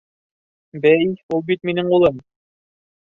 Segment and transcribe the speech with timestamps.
[0.85, 1.05] Бәй,
[1.37, 1.63] ул бит...
[1.71, 2.21] минең улым!